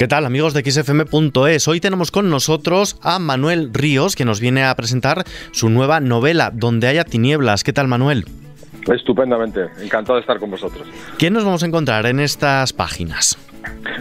¿Qué 0.00 0.08
tal 0.08 0.24
amigos 0.24 0.54
de 0.54 0.62
xfm.es? 0.62 1.68
Hoy 1.68 1.78
tenemos 1.78 2.10
con 2.10 2.30
nosotros 2.30 2.98
a 3.02 3.18
Manuel 3.18 3.68
Ríos 3.70 4.16
que 4.16 4.24
nos 4.24 4.40
viene 4.40 4.64
a 4.64 4.74
presentar 4.74 5.24
su 5.50 5.68
nueva 5.68 6.00
novela, 6.00 6.50
Donde 6.54 6.88
haya 6.88 7.04
tinieblas. 7.04 7.64
¿Qué 7.64 7.74
tal 7.74 7.86
Manuel? 7.86 8.24
Estupendamente, 8.90 9.68
encantado 9.78 10.14
de 10.14 10.22
estar 10.22 10.38
con 10.38 10.52
vosotros. 10.52 10.88
¿Qué 11.18 11.30
nos 11.30 11.44
vamos 11.44 11.62
a 11.64 11.66
encontrar 11.66 12.06
en 12.06 12.18
estas 12.18 12.72
páginas? 12.72 13.36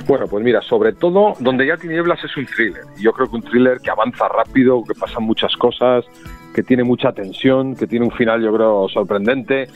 Bueno, 0.07 0.25
pues 0.27 0.41
mira, 0.41 0.61
sobre 0.61 0.93
todo 0.93 1.33
Donde 1.41 1.65
haya 1.65 1.75
tinieblas 1.75 2.23
es 2.23 2.37
un 2.37 2.45
thriller. 2.45 2.83
Yo 2.97 3.11
creo 3.11 3.29
que 3.29 3.35
un 3.35 3.41
thriller 3.41 3.79
que 3.83 3.91
avanza 3.91 4.29
rápido, 4.29 4.81
que 4.87 4.97
pasan 4.97 5.23
muchas 5.23 5.53
cosas, 5.57 6.05
que 6.53 6.63
tiene 6.63 6.83
mucha 6.83 7.11
tensión, 7.11 7.75
que 7.75 7.87
tiene 7.87 8.05
un 8.05 8.11
final 8.11 8.41
yo 8.41 8.53
creo 8.53 8.87
sorprendente, 8.89 9.67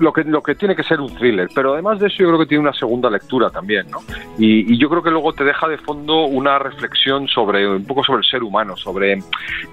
lo 0.00 0.12
que, 0.12 0.24
lo 0.24 0.42
que 0.42 0.54
tiene 0.54 0.74
que 0.74 0.82
ser 0.82 1.00
un 1.00 1.14
thriller, 1.14 1.48
pero 1.54 1.74
además 1.74 1.98
de 1.98 2.06
eso 2.06 2.18
yo 2.18 2.28
creo 2.28 2.38
que 2.38 2.46
tiene 2.46 2.62
una 2.62 2.72
segunda 2.72 3.10
lectura 3.10 3.50
también, 3.50 3.86
¿no? 3.90 3.98
Y, 4.38 4.76
yo 4.78 4.88
creo 4.88 5.02
que 5.02 5.10
luego 5.10 5.32
te 5.32 5.44
deja 5.44 5.68
de 5.68 5.78
fondo 5.78 6.24
una 6.24 6.58
reflexión 6.58 7.28
sobre 7.28 7.68
un 7.68 7.84
poco 7.84 8.02
sobre 8.02 8.18
el 8.18 8.24
ser 8.24 8.42
humano, 8.42 8.76
sobre 8.76 9.12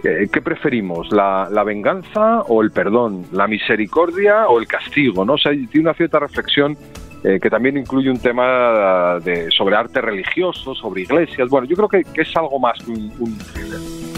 eh, 0.03 0.27
qué 0.31 0.41
preferimos, 0.41 1.11
la, 1.11 1.47
la, 1.49 1.63
venganza 1.63 2.41
o 2.41 2.61
el 2.61 2.71
perdón, 2.71 3.25
la 3.31 3.47
misericordia 3.47 4.47
o 4.47 4.59
el 4.59 4.67
castigo, 4.67 5.25
¿no? 5.25 5.33
O 5.33 5.37
sea, 5.37 5.51
tiene 5.51 5.81
una 5.81 5.93
cierta 5.93 6.19
reflexión 6.19 6.77
eh, 7.23 7.39
que 7.41 7.49
también 7.49 7.77
incluye 7.77 8.09
un 8.09 8.19
tema 8.19 9.19
de, 9.19 9.49
sobre 9.51 9.75
arte 9.75 9.99
religioso, 9.99 10.73
sobre 10.75 11.01
iglesias. 11.01 11.49
Bueno, 11.49 11.67
yo 11.67 11.75
creo 11.75 11.89
que, 11.89 12.03
que 12.03 12.21
es 12.21 12.37
algo 12.37 12.59
más 12.59 12.77
que 12.83 12.91
un, 12.91 13.11
un 13.19 13.37
thriller. 13.37 14.08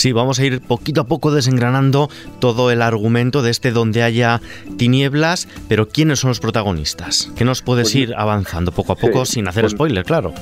Sí, 0.00 0.12
vamos 0.12 0.40
a 0.40 0.46
ir 0.46 0.62
poquito 0.62 1.02
a 1.02 1.04
poco 1.04 1.30
desengranando 1.30 2.08
todo 2.38 2.70
el 2.70 2.80
argumento 2.80 3.42
de 3.42 3.50
este 3.50 3.70
donde 3.70 4.02
haya 4.02 4.40
tinieblas, 4.78 5.46
pero 5.68 5.88
¿quiénes 5.88 6.20
son 6.20 6.28
los 6.28 6.40
protagonistas? 6.40 7.30
¿Qué 7.36 7.44
nos 7.44 7.60
puedes 7.60 7.88
pues 7.88 7.96
ir 7.96 8.14
avanzando 8.16 8.72
poco 8.72 8.94
a 8.94 8.96
poco 8.96 9.26
sin 9.26 9.46
hacer 9.46 9.64
pues 9.64 9.72
spoiler, 9.72 10.02
claro? 10.06 10.32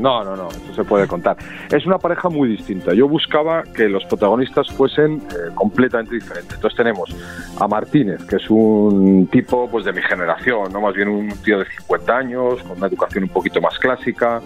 no, 0.00 0.22
no, 0.22 0.36
no, 0.36 0.46
eso 0.46 0.74
se 0.76 0.84
puede 0.84 1.08
contar. 1.08 1.36
Es 1.72 1.84
una 1.86 1.98
pareja 1.98 2.28
muy 2.28 2.50
distinta. 2.50 2.94
Yo 2.94 3.08
buscaba 3.08 3.64
que 3.64 3.88
los 3.88 4.04
protagonistas 4.04 4.68
fuesen 4.68 5.14
eh, 5.14 5.50
completamente 5.56 6.14
diferentes. 6.14 6.54
Entonces 6.54 6.76
tenemos 6.76 7.10
a 7.58 7.66
Martínez, 7.66 8.24
que 8.26 8.36
es 8.36 8.48
un 8.48 9.26
tipo 9.26 9.68
pues 9.68 9.86
de 9.86 9.92
mi 9.92 10.02
generación, 10.02 10.72
no 10.72 10.80
más 10.80 10.94
bien 10.94 11.08
un 11.08 11.30
tío 11.42 11.58
de 11.58 11.64
50 11.78 12.16
años, 12.16 12.62
con 12.62 12.78
una 12.78 12.86
educación 12.86 13.24
un 13.24 13.30
poquito 13.30 13.60
más 13.60 13.76
clásica, 13.76 14.40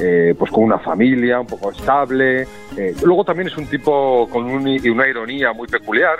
eh, 0.00 0.34
pues 0.38 0.50
con 0.50 0.64
una 0.64 0.78
familia 0.78 1.40
un 1.40 1.46
poco 1.46 1.70
estable. 1.70 2.42
Eh, 2.76 2.94
luego 3.02 3.24
también 3.24 3.48
es 3.48 3.56
un 3.56 3.66
tipo 3.66 4.28
con 4.30 4.44
una 4.44 5.08
ironía 5.08 5.52
muy 5.52 5.68
peculiar, 5.68 6.18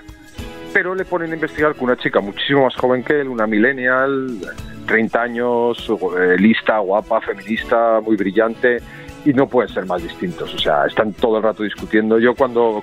pero 0.73 0.95
le 0.95 1.05
ponen 1.05 1.33
a 1.33 1.35
investigar 1.35 1.75
con 1.75 1.85
una 1.85 1.97
chica 1.97 2.21
muchísimo 2.21 2.65
más 2.65 2.77
joven 2.77 3.03
que 3.03 3.21
él, 3.21 3.29
una 3.29 3.47
millennial, 3.47 4.39
30 4.87 5.23
años, 5.23 5.91
eh, 6.19 6.37
lista, 6.39 6.79
guapa, 6.79 7.21
feminista, 7.21 8.01
muy 8.01 8.17
brillante 8.17 8.81
y 9.25 9.33
no 9.33 9.49
pueden 9.49 9.73
ser 9.73 9.87
más 9.87 10.03
distintos. 10.03 10.53
O 10.55 10.59
sea, 10.59 10.87
están 10.87 11.13
todo 11.13 11.39
el 11.39 11.43
rato 11.43 11.63
discutiendo. 11.63 12.19
Yo 12.19 12.35
cuando 12.35 12.83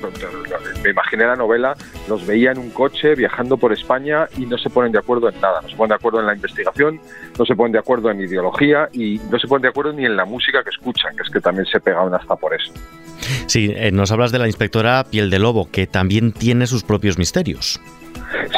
me 0.83 0.89
imaginé 0.89 1.25
la 1.25 1.35
novela, 1.35 1.75
los 2.07 2.25
veía 2.25 2.51
en 2.51 2.59
un 2.59 2.69
coche 2.69 3.15
viajando 3.15 3.57
por 3.57 3.73
España 3.73 4.27
y 4.37 4.45
no 4.45 4.57
se 4.57 4.69
ponen 4.69 4.91
de 4.91 4.99
acuerdo 4.99 5.29
en 5.29 5.39
nada. 5.41 5.61
No 5.61 5.69
se 5.69 5.75
ponen 5.75 5.89
de 5.89 5.95
acuerdo 5.95 6.19
en 6.19 6.27
la 6.27 6.35
investigación, 6.35 6.99
no 7.37 7.45
se 7.45 7.55
ponen 7.55 7.73
de 7.73 7.79
acuerdo 7.79 8.09
en 8.11 8.21
ideología 8.21 8.89
y 8.93 9.19
no 9.29 9.39
se 9.39 9.47
ponen 9.47 9.63
de 9.63 9.69
acuerdo 9.69 9.93
ni 9.93 10.05
en 10.05 10.15
la 10.15 10.25
música 10.25 10.63
que 10.63 10.69
escuchan, 10.69 11.15
que 11.15 11.23
es 11.23 11.29
que 11.29 11.41
también 11.41 11.65
se 11.65 11.79
pegaban 11.79 12.13
hasta 12.13 12.35
por 12.35 12.53
eso. 12.53 12.71
Sí, 13.47 13.73
eh, 13.75 13.91
nos 13.91 14.11
hablas 14.11 14.31
de 14.31 14.39
la 14.39 14.47
inspectora 14.47 15.03
Piel 15.03 15.29
de 15.29 15.39
Lobo, 15.39 15.69
que 15.71 15.87
también 15.87 16.31
tiene 16.31 16.67
sus 16.67 16.83
propios 16.83 17.17
misterios. 17.17 17.79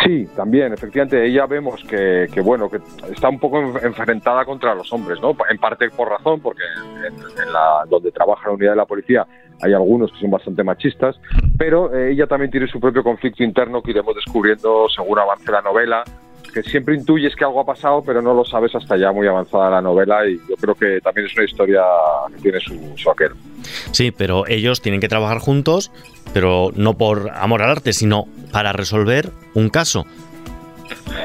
Sí, 0.03 0.27
también, 0.35 0.73
efectivamente, 0.73 1.25
ella 1.25 1.45
vemos 1.45 1.83
que, 1.85 2.27
bueno, 2.43 2.69
que 2.69 2.79
está 3.11 3.29
un 3.29 3.39
poco 3.39 3.59
enfrentada 3.61 4.43
contra 4.45 4.75
los 4.75 4.91
hombres, 4.91 5.19
¿no? 5.21 5.35
En 5.49 5.57
parte 5.57 5.89
por 5.89 6.09
razón, 6.09 6.41
porque 6.41 6.63
en, 7.07 7.53
la, 7.53 7.83
donde 7.89 8.11
trabaja 8.11 8.47
la 8.47 8.53
unidad 8.53 8.71
de 8.71 8.77
la 8.77 8.85
policía 8.85 9.25
hay 9.61 9.73
algunos 9.73 10.11
que 10.11 10.19
son 10.19 10.31
bastante 10.31 10.63
machistas, 10.63 11.19
pero 11.57 11.93
eh, 11.93 12.11
ella 12.11 12.27
también 12.27 12.51
tiene 12.51 12.67
su 12.67 12.79
propio 12.79 13.03
conflicto 13.03 13.43
interno 13.43 13.81
que 13.81 13.91
iremos 13.91 14.15
descubriendo 14.15 14.87
según 14.89 15.19
avance 15.19 15.51
la 15.51 15.61
novela, 15.61 16.03
que 16.51 16.63
siempre 16.63 16.95
intuyes 16.95 17.35
que 17.35 17.43
algo 17.43 17.61
ha 17.61 17.65
pasado, 17.65 18.03
pero 18.05 18.21
no 18.21 18.33
lo 18.33 18.45
sabes 18.45 18.73
hasta 18.75 18.97
ya 18.97 19.11
muy 19.11 19.27
avanzada 19.27 19.69
la 19.69 19.81
novela 19.81 20.27
y 20.27 20.37
yo 20.49 20.55
creo 20.59 20.75
que 20.75 20.99
también 21.01 21.27
es 21.27 21.35
una 21.35 21.45
historia 21.45 21.81
que 22.35 22.41
tiene 22.41 22.59
su, 22.59 22.77
su 22.97 23.09
aquel. 23.09 23.31
Sí, 23.91 24.11
pero 24.11 24.47
ellos 24.47 24.81
tienen 24.81 25.01
que 25.01 25.07
trabajar 25.07 25.39
juntos, 25.39 25.91
pero 26.33 26.71
no 26.75 26.97
por 26.97 27.31
amor 27.33 27.61
al 27.61 27.71
arte, 27.71 27.93
sino 27.93 28.25
para 28.51 28.73
resolver 28.73 29.29
un 29.53 29.69
caso. 29.69 30.05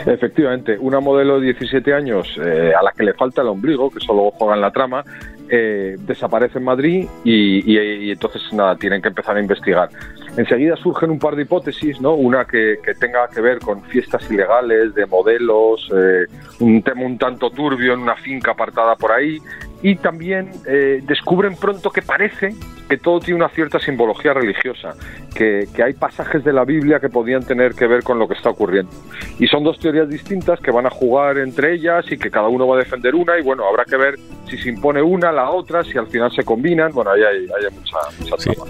Efectivamente, 0.07 0.79
una 0.79 1.01
modelo 1.01 1.41
de 1.41 1.47
17 1.47 1.93
años 1.93 2.29
eh, 2.41 2.73
a 2.79 2.83
la 2.83 2.93
que 2.93 3.03
le 3.03 3.15
falta 3.15 3.43
el 3.43 3.49
ombligo, 3.49 3.91
que 3.91 4.01
solo 4.01 4.31
juega 4.31 4.55
en 4.55 4.61
la 4.61 4.71
trama, 4.71 5.05
eh, 5.49 5.97
desaparece 5.99 6.59
en 6.59 6.65
Madrid 6.65 7.09
y, 7.25 8.11
entonces 8.11 8.43
nada, 8.53 8.77
tienen 8.77 9.03
que 9.03 9.09
empezar 9.09 9.37
a 9.37 9.41
investigar. 9.41 9.89
Enseguida 10.37 10.77
surgen 10.77 11.11
un 11.11 11.19
par 11.19 11.35
de 11.35 11.43
hipótesis, 11.43 12.01
¿no? 12.01 12.15
Una 12.15 12.45
que, 12.45 12.79
tenga 13.01 13.29
que 13.29 13.41
ver 13.41 13.59
con 13.59 13.83
fiestas 13.85 14.31
ilegales 14.31 14.95
de 14.95 15.07
modelos, 15.07 15.91
eh, 15.95 16.27
un 16.61 16.83
tema 16.83 17.03
un 17.03 17.17
tanto 17.17 17.51
turbio 17.51 17.95
en 17.95 18.01
una 18.01 18.17
finca 18.17 18.51
apartada 18.51 18.97
por 18.97 19.13
ahí, 19.13 19.39
y 19.83 19.97
también 19.97 20.51
eh, 20.67 21.01
descubren 21.07 21.57
pronto 21.57 21.91
que 21.91 22.03
parece 22.03 22.55
que 22.89 22.99
todo 22.99 23.21
tiene 23.21 23.41
una 23.41 23.49
cierta 23.49 23.79
simbología 23.79 24.33
religiosa, 24.33 24.95
que, 25.35 25.67
hay 25.83 25.93
pasajes 25.95 26.43
de 26.45 26.53
la 26.53 26.65
Biblia 26.65 26.99
que 27.01 27.09
podían 27.09 27.43
tener 27.43 27.75
que 27.75 27.87
ver 27.87 28.03
con 28.03 28.19
lo 28.19 28.27
que 28.27 28.35
está 28.35 28.51
ocurriendo. 28.51 28.91
Y 29.39 29.47
son 29.47 29.65
dos 29.65 29.79
teorías 29.79 30.09
distintas 30.09 30.61
que 30.61 30.71
van 30.71 30.87
a 30.87 30.91
jugar 30.91 31.39
entre 31.39 31.75
ellas 31.75 32.05
y 32.11 32.17
que 32.17 32.31
cada 32.31 32.49
uno 32.49 32.67
va 32.67 32.77
a 32.77 32.79
defender 32.79 33.15
una 33.15 33.39
y 33.39 33.43
bueno, 33.43 33.65
habrá 33.69 33.85
que 33.85 33.97
ver 33.97 34.15
si 34.49 34.57
se 34.59 34.69
impone 34.69 35.03
una, 35.03 35.33
la 35.33 35.51
otra, 35.51 35.83
si 35.85 35.99
al 35.99 36.07
final 36.07 36.31
se 36.35 36.45
combinan. 36.45 36.93
Bueno, 36.93 37.11
ahí 37.11 37.23
hay, 37.23 37.47
mucha, 37.75 37.99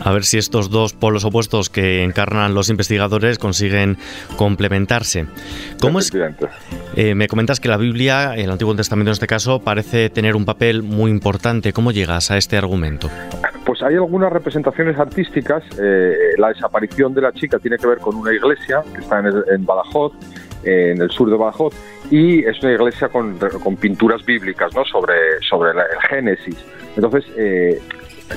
A 0.01 0.13
ver 0.13 0.25
si 0.25 0.39
estos 0.39 0.71
dos 0.71 0.95
polos 0.95 1.25
opuestos 1.25 1.71
que 1.71 2.03
encarnan 2.03 2.55
los 2.55 2.71
investigadores 2.71 3.39
consiguen 3.39 3.99
complementarse. 4.37 5.27
¿Cómo 5.81 5.99
es? 5.99 6.11
Eh, 6.97 7.15
me 7.15 7.29
comentas 7.29 7.61
que 7.61 7.69
la 7.69 7.77
Biblia, 7.77 8.35
el 8.35 8.51
Antiguo 8.51 8.75
Testamento 8.75 9.11
en 9.11 9.15
este 9.15 9.27
caso, 9.27 9.61
parece 9.61 10.11
tener 10.11 10.35
un 10.37 10.45
papel 10.45 10.83
muy 10.83 11.11
importante. 11.11 11.73
¿Cómo 11.73 11.93
llegas 11.93 12.31
a 12.31 12.39
este 12.39 12.57
argumento? 12.57 13.11
Pues 13.67 13.83
hay 13.83 13.97
algunas 13.97 14.33
representaciones 14.33 14.97
artísticas. 14.97 15.65
Eh, 15.83 16.35
la 16.39 16.49
desaparición 16.49 17.13
de 17.13 17.21
la 17.21 17.33
chica 17.33 17.59
tiene 17.59 17.77
que 17.79 17.89
ver 17.89 17.99
con 17.99 18.15
una 18.15 18.33
iglesia 18.33 18.85
que 18.95 19.01
está 19.01 19.19
en, 19.19 19.67
Badajoz, 19.67 20.13
en 20.63 21.03
el 21.03 21.11
sur 21.11 21.29
de 21.29 21.37
Badajoz, 21.37 21.75
y 22.09 22.45
es 22.45 22.63
una 22.63 22.75
iglesia 22.75 23.09
con, 23.09 23.37
pinturas 23.81 24.25
bíblicas 24.25 24.73
¿no? 24.73 24.85
sobre, 24.85 25.15
sobre 25.41 25.73
el 25.73 25.79
Génesis. 26.09 26.65
Entonces, 26.95 27.25
eh, 27.37 27.83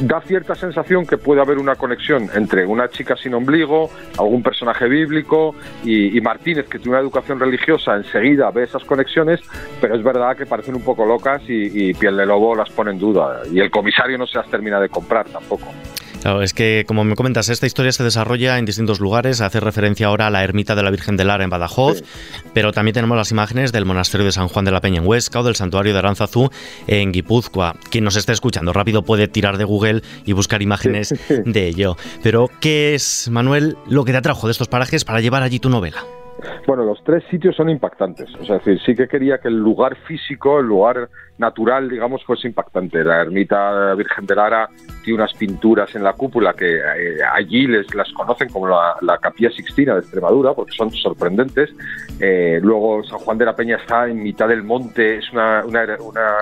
da 0.02 0.22
cierta 0.22 0.56
sensación 0.56 1.06
que 1.06 1.18
puede 1.18 1.42
haber 1.42 1.58
una 1.58 1.76
conexión 1.76 2.30
entre 2.34 2.66
una 2.66 2.90
chica 2.90 3.16
sin 3.16 3.34
ombligo, 3.34 3.90
algún 4.18 4.44
personaje 4.44 4.88
bíblico 4.88 5.56
y, 5.84 6.20
Martínez, 6.22 6.68
que 6.68 6.78
tiene 6.80 6.92
una 6.92 7.00
educación 7.00 7.40
religiosa, 7.40 7.96
enseguida 7.96 8.52
ve 8.52 8.64
esas 8.64 8.84
conexiones, 8.84 9.42
pero 9.82 9.96
es 9.96 10.04
verdad 10.04 10.38
que 10.38 10.46
parecen 10.46 10.76
un 10.76 10.84
poco 10.84 11.06
locas 11.06 11.42
y, 11.48 11.90
y 11.90 11.94
Piel 11.94 12.18
de 12.18 12.26
Lobo 12.26 12.56
las 12.56 12.70
pone 12.70 12.92
en 12.92 13.00
duda. 13.00 13.42
Y 13.52 13.60
el 13.60 13.72
comisario 13.72 14.18
no 14.18 14.28
se 14.28 14.38
las 14.38 14.50
termina 14.50 14.80
de 14.80 14.90
comprar 14.90 15.28
tampoco. 15.28 15.68
Claro, 16.22 16.42
es 16.42 16.54
que, 16.54 16.84
como 16.86 17.06
me 17.06 17.16
comentas, 17.16 17.48
esta 17.48 17.66
historia 17.66 17.94
se 17.94 18.04
desarrolla 18.04 18.58
en 18.58 18.66
distintos 18.66 19.00
lugares. 19.00 19.40
Hace 19.40 19.62
referencia 19.62 20.08
ahora 20.08 20.28
a 20.28 20.30
la 20.30 20.44
ermita 20.44 20.76
de 20.76 20.84
la 20.84 20.92
Virgen 20.92 21.16
de 21.16 21.24
Lara 21.24 21.46
en 21.46 21.50
Badajoz, 21.50 22.04
pero 22.54 22.74
también 22.74 22.94
tenemos 22.94 23.18
las 23.18 23.32
imágenes 23.32 23.72
del 23.72 23.86
monasterio 23.86 24.26
de 24.26 24.34
San 24.34 24.50
Juan 24.50 24.66
de 24.66 24.72
la 24.72 24.82
Peña 24.82 25.00
en 25.00 25.08
Huesca 25.08 25.40
o 25.40 25.44
del 25.44 25.56
santuario 25.56 25.94
de 25.94 26.00
Aranzazú 26.00 26.50
en 26.88 27.14
Guipúzcoa. 27.14 27.76
Quien 27.90 28.04
nos 28.04 28.18
esté 28.18 28.34
escuchando 28.34 28.74
rápido 28.74 29.04
puede 29.04 29.30
tirar 29.30 29.58
de 29.58 29.64
Google 29.64 30.02
y 30.26 30.34
buscar 30.34 30.62
imágenes 30.62 31.16
de 31.30 31.68
ello. 31.68 31.96
Pero, 32.22 32.50
¿qué 32.60 32.96
es, 32.96 33.30
Manuel, 33.30 33.78
lo 33.88 34.04
que 34.04 34.12
te 34.12 34.18
atrajo 34.18 34.48
de 34.48 34.52
estos 34.52 34.68
parajes 34.68 35.06
para 35.06 35.22
llevar 35.22 35.44
allí 35.44 35.60
tu 35.60 35.70
novela? 35.70 36.04
Bueno, 36.70 36.84
los 36.84 37.04
tres 37.04 37.24
sitios 37.32 37.56
son 37.56 37.68
impactantes. 37.72 38.30
O 38.36 38.46
sea, 38.46 38.60
decir, 38.60 38.80
sí 38.86 38.94
que 38.94 39.08
quería 39.08 39.40
que 39.40 39.48
el 39.48 39.58
lugar 39.58 39.96
físico, 40.06 40.60
el 40.60 40.68
lugar 40.68 41.10
natural, 41.40 41.90
digamos, 41.90 42.24
fuese 42.24 42.48
impactante. 42.48 43.04
La 43.04 43.22
ermita 43.22 43.96
Virgen 43.96 44.26
de 44.28 44.36
Lara 44.36 44.70
tiene 45.04 45.24
unas 45.24 45.34
pinturas 45.34 45.96
en 45.96 46.04
la 46.04 46.14
cúpula 46.14 46.54
que 46.54 46.76
eh, 46.76 47.18
allí 47.34 47.66
les 47.66 47.96
las 47.96 48.12
conocen 48.12 48.50
como 48.50 48.68
la, 48.68 49.18
Capilla 49.20 49.50
Sixtina 49.50 49.96
de 49.96 50.02
Extremadura, 50.02 50.54
porque 50.54 50.74
son 50.74 50.92
sorprendentes. 50.92 51.72
Eh, 52.20 52.60
luego 52.62 53.04
San 53.04 53.20
Juan 53.20 53.38
de 53.38 53.46
la 53.46 53.56
Peña 53.56 53.78
está 53.78 54.08
en 54.08 54.22
mitad 54.22 54.48
del 54.48 54.64
monte, 54.64 55.18
es 55.18 55.32
una, 55.32 55.64
una, 55.66 55.84
una, 56.02 56.38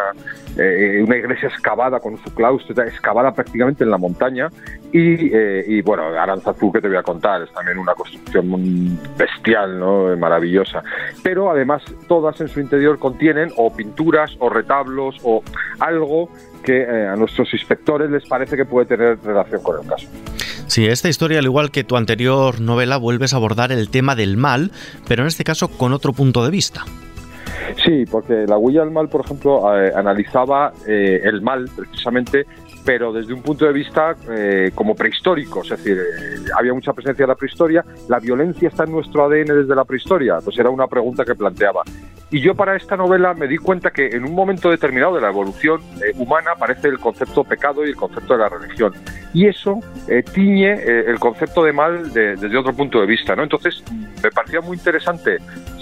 eh, 0.58 1.02
una 1.06 1.16
iglesia 1.16 1.48
excavada 1.50 2.00
con 2.00 2.18
su 2.18 2.34
claustro, 2.34 2.84
excavada 2.84 3.34
prácticamente 3.34 3.84
en 3.84 3.92
la 3.92 3.98
montaña. 3.98 4.50
Y, 4.92 5.36
y 5.36 5.82
bueno, 5.82 6.04
Aranzazú, 6.04 6.72
que 6.72 6.82
te 6.82 6.88
voy 6.88 6.98
a 6.98 7.04
contar, 7.04 7.42
es 7.42 7.52
también 7.52 7.78
una 7.78 7.94
construcción 7.94 8.98
bestial, 9.18 9.80
¿no? 9.80 10.17
Maravillosa. 10.20 10.84
Pero 11.24 11.50
además 11.52 11.84
todas 12.08 12.40
en 12.42 12.48
su 12.48 12.60
interior 12.60 13.00
contienen 13.00 13.52
o 13.58 13.74
pinturas 13.76 14.36
o 14.40 14.50
retablos 14.50 15.16
o 15.24 15.44
algo 15.80 16.30
que 16.64 16.82
eh, 16.82 17.08
a 17.08 17.16
nuestros 17.16 17.54
inspectores 17.54 18.10
les 18.10 18.26
parece 18.28 18.58
que 18.58 18.66
puede 18.66 18.88
tener 18.88 19.20
relación 19.24 19.62
con 19.62 19.80
el 19.82 19.88
caso. 19.88 20.08
Sí, 20.68 20.86
esta 20.86 21.08
historia, 21.08 21.40
al 21.40 21.46
igual 21.46 21.72
que 21.72 21.84
tu 21.84 21.96
anterior 21.96 22.60
novela, 22.60 22.98
vuelves 22.98 23.34
a 23.34 23.38
abordar 23.38 23.72
el 23.72 23.90
tema 23.90 24.16
del 24.16 24.36
mal, 24.36 24.72
pero 25.08 25.24
en 25.24 25.28
este 25.28 25.44
caso 25.44 25.70
con 25.70 25.94
otro 25.94 26.12
punto 26.12 26.44
de 26.44 26.52
vista. 26.52 26.84
Sí, 27.84 28.06
porque 28.10 28.46
la 28.48 28.58
huella 28.58 28.82
del 28.82 28.92
mal, 28.92 29.08
por 29.10 29.22
ejemplo, 29.22 29.76
eh, 29.76 29.92
analizaba 29.96 30.74
eh, 30.88 31.22
el 31.24 31.42
mal 31.42 31.70
precisamente 31.76 32.46
pero 32.88 33.12
desde 33.12 33.34
un 33.34 33.42
punto 33.42 33.66
de 33.66 33.74
vista 33.74 34.16
eh, 34.32 34.72
como 34.74 34.96
prehistórico, 34.96 35.62
es 35.62 35.72
decir, 35.72 36.02
había 36.58 36.74
mucha 36.74 36.94
presencia 36.94 37.26
de 37.26 37.28
la 37.28 37.36
prehistoria, 37.36 37.84
la 38.08 38.18
violencia 38.18 38.70
está 38.70 38.86
en 38.86 38.94
nuestro 38.94 39.26
ADN 39.26 39.48
desde 39.48 39.76
la 39.76 39.84
prehistoria, 39.84 40.38
pues 40.42 40.58
era 40.58 40.70
una 40.70 40.88
pregunta 40.88 41.26
que 41.26 41.36
planteaba. 41.36 41.82
Y 42.32 42.40
yo 42.40 42.56
para 42.56 42.78
esta 42.78 42.96
novela 42.96 43.34
me 43.34 43.46
di 43.46 43.58
cuenta 43.58 43.92
que 43.92 44.08
en 44.08 44.24
un 44.24 44.34
momento 44.34 44.70
determinado 44.70 45.16
de 45.16 45.22
la 45.22 45.28
evolución 45.28 45.82
humana 46.16 46.52
aparece 46.56 46.88
el 46.88 46.98
concepto 46.98 47.44
pecado 47.44 47.86
y 47.86 47.90
el 47.90 47.98
concepto 47.98 48.38
de 48.38 48.40
la 48.40 48.48
religión. 48.48 48.94
Y 49.34 49.48
eso 49.48 49.82
tiñe 50.34 50.74
el 50.74 51.20
concepto 51.20 51.64
de 51.64 51.74
mal 51.74 52.14
desde 52.14 52.58
otro 52.58 52.74
punto 52.74 53.02
de 53.02 53.06
vista. 53.06 53.36
¿no? 53.36 53.44
Entonces 53.44 53.84
me 54.24 54.32
parecía 54.32 54.62
muy 54.62 54.78
interesante 54.78 55.38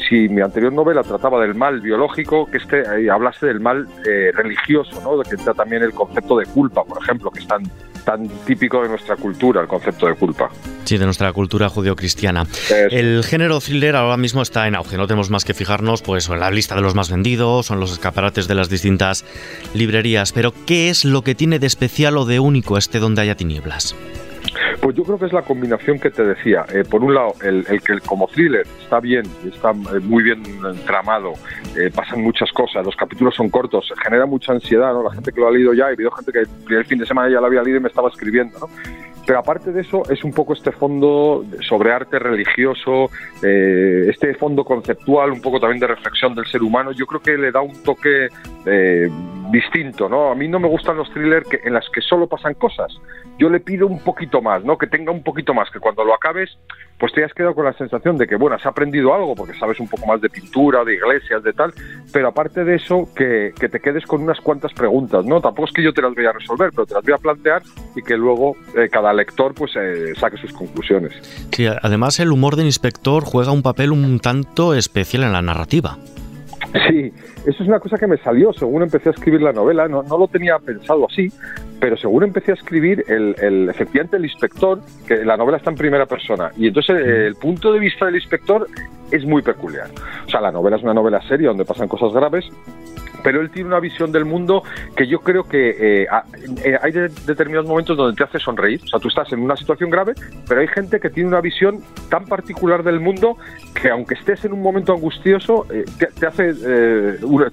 si 0.08 0.30
mi 0.30 0.42
anterior 0.42 0.72
novela 0.74 1.04
trataba 1.04 1.42
del 1.42 1.56
mal 1.56 1.82
biológico, 1.82 2.50
que 2.50 2.58
este 2.58 2.82
eh, 2.82 3.10
hablase 3.10 3.48
del 3.48 3.60
mal 3.60 3.88
eh, 4.08 4.32
religioso, 4.34 5.02
¿no? 5.02 5.18
de 5.18 5.30
que 5.30 5.36
está 5.36 5.54
también 5.54 5.84
el 5.84 5.92
concepto 5.92 6.38
de 6.38 6.46
culpa, 6.46 6.84
por 6.84 7.02
ejemplo, 7.02 7.32
que 7.32 7.40
es 7.40 7.48
tan, 7.48 7.64
tan 8.04 8.28
típico 8.46 8.82
de 8.82 8.90
nuestra 8.90 9.16
cultura, 9.16 9.62
el 9.62 9.68
concepto 9.68 10.08
de 10.08 10.16
culpa. 10.16 10.50
Sí, 10.84 10.98
de 10.98 11.06
nuestra 11.06 11.32
cultura 11.34 11.70
judeocristiana. 11.70 12.46
El 12.92 13.24
género 13.24 13.60
thriller 13.60 13.96
ahora 13.96 14.18
mismo 14.18 14.42
está 14.42 14.68
en 14.68 14.76
auge, 14.76 14.98
no 14.98 15.08
tenemos 15.08 15.30
más 15.30 15.46
que 15.46 15.54
fijarnos 15.54 16.02
pues, 16.02 16.30
en 16.30 16.40
la 16.40 16.52
lista 16.52 16.76
de 16.76 16.82
los 16.82 16.96
más 16.96 17.10
vendidos, 17.10 17.66
son 17.66 17.80
los 17.80 17.92
escaparates 17.92 18.48
de 18.48 18.56
las 18.56 18.70
distintas 18.70 19.26
librerías, 19.74 20.32
pero 20.32 20.54
¿qué 20.66 20.90
es 20.90 21.06
lo 21.06 21.24
que 21.24 21.36
tiene 21.36 21.60
de 21.60 21.68
especial 21.68 22.18
o 22.18 22.26
de 22.26 22.40
único 22.40 22.78
este 22.78 23.00
donde 23.00 23.22
haya 23.22 23.36
tinieblas? 23.36 23.96
Pues 24.82 24.96
yo 24.96 25.04
creo 25.04 25.18
que 25.18 25.26
es 25.26 25.34
la 25.34 25.42
combinación 25.42 26.00
que 26.00 26.10
te 26.10 26.24
decía. 26.24 26.66
Eh, 26.74 26.84
por 26.90 27.04
un 27.04 27.14
lado, 27.14 27.34
el, 27.44 27.66
que 27.82 28.00
como 28.06 28.28
thriller 28.28 28.66
está 28.82 29.00
bien, 29.00 29.24
está 29.46 29.72
eh, 29.72 30.00
muy 30.02 30.24
bien 30.24 30.44
tramado, 30.86 31.34
eh, 31.78 31.90
pasan 31.94 32.22
muchas 32.22 32.52
cosas, 32.52 32.86
los 32.86 32.96
capítulos 32.96 33.36
son 33.36 33.50
cortos, 33.50 33.92
genera 34.04 34.26
mucha 34.26 34.54
ansiedad, 34.54 34.94
¿no? 34.94 35.04
La 35.04 35.12
gente 35.12 35.32
que 35.32 35.40
lo 35.40 35.48
ha 35.48 35.52
leído 35.52 35.74
ya, 35.74 35.90
he 35.90 35.94
habido 35.94 36.12
gente 36.12 36.32
que 36.32 36.76
el 36.76 36.86
fin 36.86 37.00
de 37.00 37.06
semana 37.06 37.30
ya 37.30 37.40
lo 37.40 37.48
había 37.48 37.64
leído 37.64 37.80
y 37.80 37.82
me 37.82 37.90
estaba 37.90 38.10
escribiendo, 38.10 38.60
¿no? 38.60 38.68
Pero 39.26 39.40
aparte 39.40 39.72
de 39.72 39.82
eso, 39.82 40.04
es 40.10 40.24
un 40.24 40.32
poco 40.32 40.54
este 40.54 40.72
fondo 40.72 41.44
sobre 41.68 41.92
arte 41.92 42.20
religioso, 42.20 43.10
eh, 43.42 44.06
este 44.08 44.36
fondo 44.36 44.64
conceptual, 44.64 45.32
un 45.32 45.42
poco 45.42 45.60
también 45.60 45.80
de 45.80 45.88
reflexión 45.88 46.36
del 46.36 46.46
ser 46.46 46.62
humano. 46.62 46.92
Yo 46.92 47.08
creo 47.08 47.22
que 47.22 47.38
le 47.38 47.52
da 47.52 47.62
un 47.62 47.82
toque 47.82 48.28
distinto, 49.52 50.10
¿no? 50.10 50.32
A 50.32 50.36
mí 50.36 50.48
no 50.48 50.60
me 50.60 50.68
gustan 50.68 50.98
los 50.98 51.10
thrillers 51.12 51.48
que, 51.48 51.60
en 51.64 51.74
las 51.74 51.86
que 51.90 52.02
solo 52.02 52.28
pasan 52.28 52.54
cosas. 52.56 52.94
Yo 53.38 53.50
le 53.50 53.60
pido 53.60 53.88
un 53.88 54.00
poquito 54.00 54.42
más, 54.42 54.64
¿no? 54.64 54.78
Que 54.78 54.88
tenga 54.88 55.12
un 55.12 55.24
poquito 55.24 55.54
más, 55.54 55.70
que 55.70 55.80
cuando 55.80 56.04
lo 56.04 56.14
acabes, 56.14 56.58
pues 57.00 57.12
te 57.14 57.24
has 57.24 57.34
quedado 57.34 57.54
con 57.54 57.66
la 57.66 57.74
sensación 57.74 58.18
de 58.18 58.28
que, 58.28 58.36
bueno, 58.36 58.56
has 58.56 58.66
aprendido 58.66 59.14
algo 59.14 59.36
porque 59.36 59.58
sabes 59.58 59.80
un 59.80 59.88
poco 59.88 60.06
más 60.06 60.22
de 60.22 60.30
pintura, 60.30 60.84
de 60.84 60.96
iglesias, 60.96 61.44
de 61.44 61.54
tal, 61.54 61.74
pero 62.14 62.30
aparte 62.30 62.64
de 62.64 62.76
eso, 62.76 63.10
que, 63.16 63.54
que 63.60 63.68
te 63.68 63.80
quedes 63.80 64.06
con 64.06 64.22
unas 64.22 64.40
cuantas 64.40 64.74
preguntas, 64.74 65.26
¿no? 65.26 65.42
Tampoco 65.42 65.68
es 65.68 65.74
que 65.74 65.84
yo 65.84 65.94
te 65.94 66.02
las 66.02 66.14
voy 66.14 66.26
a 66.26 66.32
resolver, 66.32 66.70
pero 66.72 66.86
te 66.86 66.94
las 66.94 67.04
voy 67.04 67.14
a 67.14 67.18
plantear 67.18 67.62
y 67.96 68.02
que 68.02 68.16
luego 68.16 68.56
eh, 68.78 68.90
cada 68.90 69.14
lector 69.14 69.54
pues 69.54 69.72
eh, 69.76 70.14
saque 70.20 70.38
sus 70.38 70.54
conclusiones. 70.54 71.14
Además 71.82 72.20
el 72.20 72.32
humor 72.32 72.56
del 72.56 72.66
inspector 72.66 73.24
juega 73.24 73.52
un 73.52 73.62
papel 73.62 73.92
un 73.92 74.20
tanto 74.20 74.74
especial 74.74 75.24
en 75.24 75.34
la 75.34 75.42
narrativa. 75.42 75.98
Sí, 76.90 77.14
eso 77.46 77.64
es 77.64 77.70
una 77.70 77.80
cosa 77.80 77.98
que 77.98 78.08
me 78.08 78.18
salió 78.18 78.52
según 78.52 78.84
empecé 78.84 79.10
a 79.10 79.12
escribir 79.14 79.42
la 79.42 79.54
novela, 79.54 79.88
no, 79.88 80.04
no 80.04 80.18
lo 80.18 80.28
tenía 80.28 80.60
pensado 80.60 81.08
así, 81.10 81.32
pero 81.80 81.96
según 81.96 82.24
empecé 82.24 82.52
a 82.52 82.56
escribir, 82.56 83.04
el, 83.08 83.36
el, 83.42 83.70
efectivamente 83.70 84.18
el 84.18 84.26
inspector, 84.26 84.82
que 85.08 85.24
la 85.24 85.38
novela 85.38 85.58
está 85.58 85.70
en 85.70 85.78
primera 85.78 86.06
persona, 86.06 86.52
y 86.58 86.68
entonces 86.68 86.98
el 86.98 87.36
punto 87.36 87.72
de 87.72 87.80
vista 87.80 88.06
del 88.08 88.16
inspector 88.16 88.68
es 89.12 89.24
muy 89.26 89.42
peculiar. 89.42 89.88
O 90.28 90.30
sea, 90.30 90.42
la 90.42 90.52
novela 90.52 90.76
es 90.76 90.84
una 90.84 90.94
novela 90.94 91.22
seria 91.28 91.50
donde 91.50 91.64
pasan 91.64 91.88
cosas 91.88 92.12
graves, 92.12 92.46
pero 93.24 93.42
él 93.42 93.50
tiene 93.50 93.70
una 93.70 93.80
visión 93.80 94.12
del 94.12 94.26
mundo 94.26 94.64
que 94.96 95.08
yo 95.08 95.20
creo 95.20 95.44
que 95.44 96.04
eh, 96.04 96.08
eh, 96.64 96.78
hay 96.82 96.92
determinados 96.92 97.68
momentos 97.68 97.98
donde 97.98 98.16
te 98.16 98.24
hace 98.24 98.40
sonreír. 98.40 98.82
O 98.84 98.88
sea, 98.88 99.00
tú 99.00 99.08
estás 99.08 99.32
en 99.34 99.40
una 99.40 99.56
situación 99.56 99.90
grave, 99.90 100.14
pero 100.48 100.62
hay 100.62 100.68
gente 100.68 101.00
que 101.00 101.10
tiene 101.10 101.30
una 101.30 101.42
visión 101.42 101.82
tan 102.10 102.26
particular 102.26 102.84
del 102.84 103.00
mundo 103.00 103.38
que 103.74 103.90
aunque 103.90 104.16
estés 104.16 104.46
en 104.46 104.54
un 104.54 104.62
momento 104.62 104.94
angustioso, 104.94 105.66
eh, 105.72 105.86
te, 106.20 106.26
hace 106.26 106.54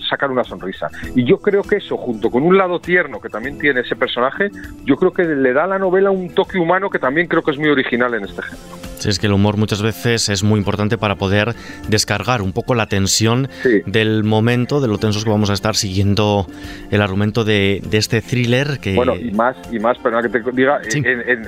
sacar 0.08 0.30
una 0.30 0.44
sonrisa. 0.44 0.88
Y 1.14 1.24
yo 1.24 1.38
creo 1.38 1.62
que 1.62 1.76
eso, 1.76 1.96
junto 1.96 2.30
con 2.30 2.42
un 2.42 2.56
lado 2.56 2.80
tierno 2.80 3.20
que 3.20 3.28
también 3.28 3.58
tiene 3.58 3.80
ese 3.80 3.96
personaje, 3.96 4.50
yo 4.84 4.96
creo 4.96 5.12
que 5.12 5.24
le 5.24 5.52
da 5.52 5.64
a 5.64 5.66
la 5.66 5.78
novela 5.78 6.10
un 6.10 6.34
toque 6.34 6.58
humano 6.58 6.90
que 6.90 6.98
también 6.98 7.26
creo 7.26 7.42
que 7.42 7.52
es 7.52 7.58
muy 7.58 7.68
original 7.68 8.14
en 8.14 8.24
este 8.24 8.42
género. 8.42 8.71
Sí, 9.02 9.08
es 9.08 9.18
que 9.18 9.26
el 9.26 9.32
humor 9.32 9.56
muchas 9.56 9.82
veces 9.82 10.28
es 10.28 10.44
muy 10.44 10.58
importante 10.58 10.96
para 10.96 11.16
poder 11.16 11.56
descargar 11.88 12.40
un 12.40 12.52
poco 12.52 12.76
la 12.76 12.86
tensión 12.86 13.48
del 13.84 14.22
momento, 14.22 14.80
de 14.80 14.86
lo 14.86 14.96
tensos 14.98 15.24
que 15.24 15.30
vamos 15.30 15.50
a 15.50 15.54
estar 15.54 15.74
siguiendo 15.74 16.46
el 16.92 17.02
argumento 17.02 17.42
de, 17.42 17.82
este 17.90 18.22
thriller. 18.22 18.78
Que... 18.78 18.94
Bueno, 18.94 19.16
y 19.16 19.32
más, 19.32 19.56
y 19.72 19.80
más, 19.80 19.98
pero 20.00 20.22
que 20.22 20.28
te 20.28 20.52
diga, 20.52 20.80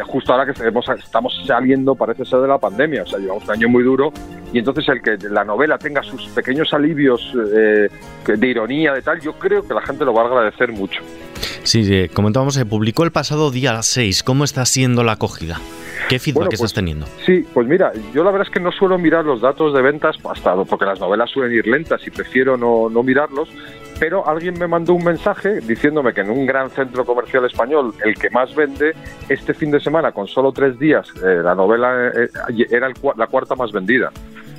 justo 0.04 0.32
ahora 0.32 0.52
que 0.52 0.60
estamos 0.98 1.44
saliendo, 1.46 1.94
parece 1.94 2.24
ser, 2.24 2.40
de 2.40 2.48
la 2.48 2.58
pandemia, 2.58 3.04
o 3.04 3.06
sea, 3.06 3.20
llevamos 3.20 3.44
un 3.44 3.50
año 3.52 3.68
muy 3.68 3.84
duro, 3.84 4.12
y 4.52 4.58
entonces 4.58 4.88
el 4.88 5.00
que 5.00 5.16
la 5.28 5.44
novela 5.44 5.78
tenga 5.78 6.02
sus 6.02 6.26
pequeños 6.30 6.74
alivios 6.74 7.22
eh, 7.54 7.88
de 8.36 8.48
ironía, 8.48 8.94
de 8.94 9.02
tal, 9.02 9.20
yo 9.20 9.34
creo 9.34 9.62
que 9.62 9.74
la 9.74 9.82
gente 9.82 10.04
lo 10.04 10.12
va 10.12 10.22
a 10.22 10.26
agradecer 10.26 10.72
mucho. 10.72 11.02
Sí, 11.62 12.08
comentábamos, 12.12 12.54
se 12.54 12.66
publicó 12.66 13.04
el 13.04 13.12
pasado 13.12 13.52
día 13.52 13.80
6. 13.80 14.24
¿Cómo 14.24 14.42
está 14.42 14.66
siendo 14.66 15.04
la 15.04 15.12
acogida? 15.12 15.60
¿Qué 16.08 16.18
feedback 16.18 16.52
estás 16.52 16.60
pues, 16.60 16.74
teniendo? 16.74 17.06
Sí, 17.24 17.46
pues 17.52 17.66
mira, 17.66 17.92
yo 18.12 18.24
la 18.24 18.30
verdad 18.30 18.46
es 18.46 18.52
que 18.52 18.60
no 18.60 18.72
suelo 18.72 18.98
mirar 18.98 19.24
los 19.24 19.40
datos 19.40 19.74
de 19.74 19.82
ventas 19.82 20.16
hasta 20.24 20.54
porque 20.64 20.84
las 20.84 21.00
novelas 21.00 21.30
suelen 21.30 21.56
ir 21.56 21.66
lentas 21.66 22.06
y 22.06 22.10
prefiero 22.10 22.56
no, 22.56 22.88
no 22.88 23.02
mirarlos, 23.02 23.48
pero 23.98 24.26
alguien 24.26 24.58
me 24.58 24.66
mandó 24.66 24.94
un 24.94 25.04
mensaje 25.04 25.60
diciéndome 25.60 26.12
que 26.12 26.22
en 26.22 26.30
un 26.30 26.46
gran 26.46 26.70
centro 26.70 27.04
comercial 27.04 27.44
español, 27.44 27.94
el 28.04 28.14
que 28.14 28.30
más 28.30 28.54
vende, 28.54 28.94
este 29.28 29.54
fin 29.54 29.70
de 29.70 29.80
semana, 29.80 30.12
con 30.12 30.26
solo 30.26 30.52
tres 30.52 30.78
días, 30.78 31.08
eh, 31.24 31.40
la 31.42 31.54
novela 31.54 32.08
eh, 32.08 32.28
era 32.70 32.90
la 33.16 33.26
cuarta 33.26 33.54
más 33.54 33.72
vendida. 33.72 34.10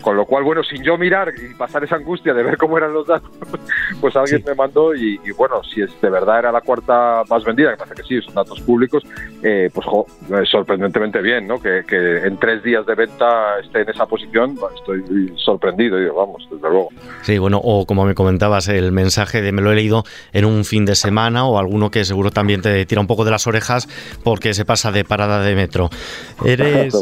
Con 0.05 0.17
lo 0.17 0.25
cual, 0.27 0.43
bueno, 0.43 0.61
sin 0.63 0.83
yo 0.83 0.99
mirar 0.99 1.33
y 1.35 1.55
pasar 1.55 1.83
esa 1.83 1.95
angustia 1.95 2.31
de 2.31 2.43
ver 2.43 2.57
cómo 2.57 2.77
eran 2.77 2.93
los 2.93 3.07
datos, 3.07 3.31
pues 3.99 4.15
alguien 4.15 4.43
me 4.45 4.53
mandó 4.53 4.93
y, 4.93 5.17
bueno, 5.35 5.63
si 5.63 5.81
es 5.81 5.99
de 5.99 6.11
verdad 6.11 6.37
era 6.37 6.51
la 6.51 6.61
cuarta 6.61 7.23
más 7.27 7.43
vendida, 7.43 7.71
que 7.71 7.77
parece 7.77 7.95
que 7.95 8.03
sí, 8.03 8.21
son 8.21 8.35
datos 8.35 8.61
públicos, 8.61 9.01
eh, 9.41 9.71
pues 9.73 9.87
eh, 10.29 10.45
sorprendentemente 10.45 11.23
bien, 11.23 11.47
¿no? 11.47 11.59
Que, 11.59 11.83
en 11.89 12.37
tres 12.37 12.61
días 12.61 12.85
de 12.85 12.93
venta 12.93 13.57
esté 13.63 13.81
en 13.81 13.89
esa 13.89 14.05
posición, 14.05 14.55
estoy 14.75 15.33
sorprendido, 15.37 15.97
digo, 15.97 16.13
vamos, 16.13 16.47
desde 16.51 16.69
luego. 16.69 16.89
Sí, 17.23 17.39
bueno, 17.39 17.59
o 17.63 17.87
como 17.87 18.05
me 18.05 18.13
comentabas, 18.13 18.67
el 18.67 18.91
mensaje 18.91 19.41
de 19.41 19.51
me 19.51 19.63
lo 19.63 19.71
he 19.71 19.75
leído 19.75 20.03
en 20.33 20.45
un 20.45 20.65
fin 20.65 20.85
de 20.85 20.93
semana 20.93 21.47
o 21.47 21.57
alguno 21.57 21.89
que 21.89 22.05
seguro 22.05 22.29
también 22.29 22.61
te 22.61 22.85
tira 22.85 23.01
un 23.01 23.07
poco 23.07 23.25
de 23.25 23.31
las 23.31 23.47
orejas 23.47 23.87
porque 24.23 24.53
se 24.53 24.65
pasa 24.65 24.91
de 24.91 25.03
parada 25.03 25.41
de 25.41 25.55
metro. 25.55 25.89
Eres, 26.45 26.93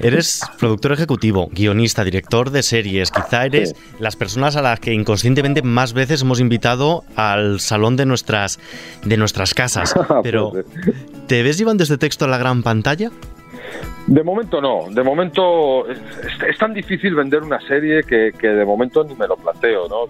eres 0.00 0.42
productor 0.58 0.92
ejecutivo, 0.92 1.48
guionista, 1.50 2.04
director 2.04 2.25
de 2.26 2.62
series. 2.62 3.10
Quizá 3.10 3.46
eres 3.46 3.74
las 3.98 4.16
personas 4.16 4.56
a 4.56 4.62
las 4.62 4.80
que 4.80 4.92
inconscientemente 4.92 5.62
más 5.62 5.92
veces 5.92 6.22
hemos 6.22 6.40
invitado 6.40 7.04
al 7.14 7.60
salón 7.60 7.96
de 7.96 8.04
nuestras, 8.04 8.58
de 9.04 9.16
nuestras 9.16 9.54
casas. 9.54 9.94
Pero, 10.22 10.52
¿te 11.26 11.42
ves 11.42 11.58
llevando 11.58 11.84
este 11.84 11.98
texto 11.98 12.24
a 12.24 12.28
la 12.28 12.38
gran 12.38 12.62
pantalla? 12.62 13.10
De 14.06 14.22
momento 14.22 14.60
no, 14.60 14.86
de 14.90 15.02
momento 15.02 15.88
es, 15.88 16.58
tan 16.58 16.72
difícil 16.72 17.14
vender 17.14 17.42
una 17.42 17.60
serie 17.60 18.02
que, 18.04 18.30
de 18.40 18.64
momento 18.64 19.02
ni 19.02 19.14
me 19.14 19.26
lo 19.26 19.36
planteo, 19.36 19.88
¿no? 19.88 20.06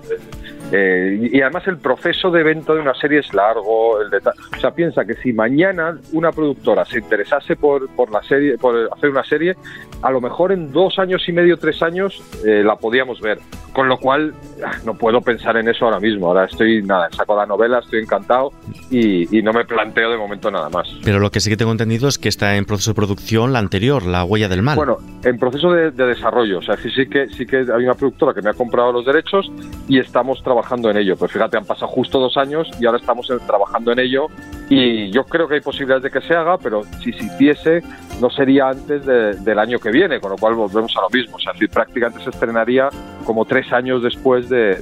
Eh, 0.73 1.31
y 1.33 1.41
además 1.41 1.67
el 1.69 1.79
proceso 1.79 2.31
de 2.31 2.43
venta 2.43 2.75
de 2.75 2.81
una 2.81 2.95
serie 2.95 3.21
es 3.21 3.33
largo, 3.33 4.01
el 4.01 4.09
o 4.17 4.61
sea, 4.61 4.73
piensa 4.73 5.05
que 5.05 5.15
si 5.15 5.33
mañana 5.33 5.99
una 6.13 6.33
productora 6.33 6.85
se 6.85 6.99
interesase 6.99 7.55
por, 7.55 7.89
por 7.91 8.11
la 8.11 8.23
serie, 8.23 8.59
por 8.59 8.89
hacer 8.93 9.11
una 9.11 9.25
serie, 9.25 9.57
a 10.03 10.11
lo 10.11 10.21
mejor 10.21 10.53
en 10.53 10.73
dos 10.73 10.99
años 10.99 11.23
y 11.29 11.33
medio, 11.33 11.57
tres 11.57 11.83
años 11.83 12.21
eh, 12.45 12.63
la 12.65 12.77
podíamos 12.77 13.21
ver. 13.21 13.39
Con 13.73 13.89
lo 13.89 13.99
cual 13.99 14.33
ah, 14.65 14.73
no 14.87 14.95
puedo 14.95 15.21
pensar 15.21 15.59
en 15.59 15.69
eso 15.69 15.85
ahora 15.85 16.01
mismo. 16.01 16.29
Ahora 16.29 16.47
estoy, 16.47 16.83
nada, 16.83 17.11
saco 17.13 17.37
la 17.37 17.45
novela, 17.45 17.81
estoy 17.81 18.01
encantado 18.01 18.53
y, 18.91 19.27
no 19.43 19.53
me 19.53 19.65
planteo 19.65 20.11
de 20.11 20.17
momento 20.17 20.51
nada 20.51 20.69
más. 20.71 20.89
Pero 21.05 21.21
lo 21.21 21.31
que 21.31 21.41
sí 21.41 21.51
que 21.51 21.57
tengo 21.57 21.71
entendido 21.71 22.09
es 22.09 22.19
que 22.19 22.29
está 22.29 22.57
en 22.57 22.65
proceso 22.65 22.93
de 22.93 22.95
producción 22.97 23.53
la 23.53 23.61
anterior, 23.61 24.05
La 24.05 24.25
Huella 24.25 24.49
del 24.49 24.63
Mal. 24.63 24.77
Bueno, 24.77 24.97
en 25.23 25.39
proceso 25.39 25.71
de, 25.71 25.91
desarrollo. 25.93 26.59
O 26.59 26.63
sea, 26.63 26.77
sí, 26.79 26.91
sí, 26.91 27.07
que, 27.07 27.29
sí 27.29 27.47
que 27.47 27.59
hay 27.59 27.85
una 27.85 27.95
productora 27.95 28.33
que 28.33 28.43
me 28.43 28.51
ha 28.51 28.55
comprado 28.55 28.93
los 28.93 29.05
derechos 29.05 29.53
y 29.89 30.01
estamos 30.01 30.43
trabajando 30.43 30.56
en 30.91 30.97
ello. 30.97 31.17
Pues 31.17 31.33
fíjate, 31.33 31.57
han 31.57 31.65
pasado 31.65 31.89
justo 31.89 32.19
dos 32.19 32.37
años 32.37 32.69
y 32.81 32.87
ahora 32.87 32.99
estamos 32.99 33.27
trabajando 33.47 33.93
en 33.93 33.99
ello 34.01 34.27
y 34.69 35.11
yo 35.11 35.25
creo 35.25 35.47
que 35.49 35.55
hay 35.55 35.61
posibilidades 35.61 36.03
de 36.05 36.11
que 36.11 36.27
se 36.27 36.35
haga, 36.35 36.59
pero 36.59 36.83
si 37.03 37.13
se 37.13 37.25
hiciese 37.25 37.83
no 38.21 38.31
sería 38.31 38.69
antes 38.69 39.05
del 39.05 39.59
año 39.59 39.79
que 39.79 39.91
viene, 39.91 40.21
con 40.21 40.31
lo 40.31 40.37
cual 40.37 40.55
volvemos 40.55 40.97
a 40.97 41.03
lo 41.03 41.11
mismo. 41.11 41.37
O 41.37 41.39
sea, 41.39 41.53
prácticamente 41.71 42.25
se 42.25 42.31
estrenaría 42.31 42.89
como 43.25 43.45
tres 43.45 43.73
años 43.73 44.03
después 44.03 44.49
de, 44.49 44.77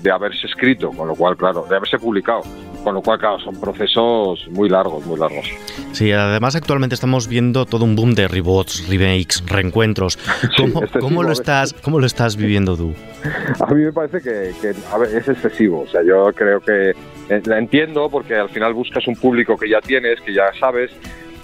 de, 0.00 0.10
haberse 0.10 0.46
escrito, 0.46 0.90
con 0.90 1.08
lo 1.08 1.14
cual, 1.14 1.36
claro, 1.36 1.66
de 1.68 1.76
haberse 1.76 1.98
publicado. 1.98 2.42
Con 2.88 2.94
lo 2.94 3.02
cual, 3.02 3.18
claro, 3.18 3.38
son 3.40 3.60
procesos 3.60 4.48
muy 4.48 4.70
largos, 4.70 5.04
muy 5.04 5.18
largos. 5.18 5.46
Sí, 5.92 6.10
además 6.10 6.56
actualmente 6.56 6.94
estamos 6.94 7.28
viendo 7.28 7.66
todo 7.66 7.84
un 7.84 7.94
boom 7.94 8.14
de 8.14 8.28
reboots, 8.28 8.88
remakes, 8.88 9.44
reencuentros. 9.46 10.18
¿Cómo, 10.98 11.22
lo, 11.22 11.32
estás, 11.32 11.74
¿cómo 11.74 12.00
lo 12.00 12.06
estás 12.06 12.38
viviendo 12.38 12.78
tú? 12.78 12.94
A 13.60 13.74
mí 13.74 13.84
me 13.84 13.92
parece 13.92 14.22
que, 14.22 14.70
es 14.70 15.28
excesivo. 15.28 15.82
O 15.82 15.86
sea, 15.86 16.02
yo 16.02 16.32
creo 16.32 16.60
que 16.60 16.92
eh, 17.28 17.42
la 17.44 17.58
entiendo 17.58 18.08
porque 18.08 18.36
al 18.36 18.48
final 18.48 18.72
buscas 18.72 19.06
un 19.06 19.16
público 19.16 19.58
que 19.58 19.68
ya 19.68 19.82
tienes, 19.82 20.18
que 20.22 20.32
ya 20.32 20.50
sabes, 20.58 20.90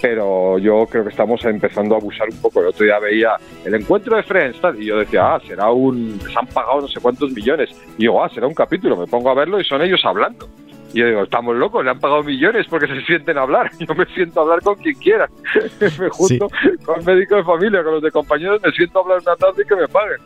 pero 0.00 0.58
yo 0.58 0.86
creo 0.86 1.04
que 1.04 1.10
estamos 1.10 1.44
empezando 1.44 1.94
a 1.94 1.98
abusar 1.98 2.26
un 2.30 2.38
poco. 2.38 2.62
El 2.62 2.68
otro 2.68 2.86
día 2.86 2.98
veía 3.00 3.36
el 3.66 3.74
encuentro 3.74 4.16
de 4.16 4.22
Friends 4.22 4.60
y 4.78 4.86
yo 4.86 4.96
decía, 4.96 5.34
ah, 5.34 5.40
será 5.46 5.70
un. 5.70 6.18
se 6.22 6.38
han 6.38 6.46
pagado 6.46 6.80
no 6.80 6.88
sé 6.88 7.00
cuántos 7.00 7.32
millones. 7.32 7.68
Y 7.98 8.04
yo, 8.04 8.24
ah, 8.24 8.30
será 8.30 8.46
un 8.46 8.54
capítulo. 8.54 8.96
Me 8.96 9.06
pongo 9.06 9.28
a 9.28 9.34
verlo 9.34 9.60
y 9.60 9.64
son 9.64 9.82
ellos 9.82 10.00
hablando. 10.06 10.48
Y 10.94 11.00
yo 11.00 11.08
digo, 11.08 11.24
estamos 11.24 11.56
locos, 11.56 11.84
le 11.84 11.90
han 11.90 11.98
pagado 11.98 12.22
millones 12.22 12.66
porque 12.70 12.86
se 12.86 13.00
sienten 13.04 13.36
a 13.36 13.42
hablar. 13.42 13.68
Yo 13.80 13.94
me 13.96 14.06
siento 14.14 14.38
a 14.38 14.42
hablar 14.44 14.62
con 14.62 14.76
quien 14.76 14.94
quiera. 14.94 15.28
me 15.98 16.08
junto 16.08 16.48
con 16.84 17.00
el 17.00 17.04
médico 17.04 17.34
de 17.34 17.42
familia, 17.42 17.82
con 17.82 17.94
los 17.94 18.02
de 18.02 18.12
compañeros, 18.12 18.60
me 18.62 18.70
siento 18.70 19.00
a 19.00 19.02
hablar 19.02 19.18
una 19.20 19.34
tarde 19.34 19.64
y 19.64 19.66
que 19.66 19.74
me 19.74 19.88
paguen. 19.88 20.18